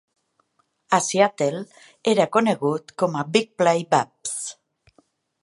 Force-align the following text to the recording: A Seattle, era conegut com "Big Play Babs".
A 0.97 0.99
Seattle, 1.07 1.59
era 2.13 2.27
conegut 2.39 2.91
com 3.03 3.21
"Big 3.37 3.53
Play 3.63 3.87
Babs". 3.95 4.35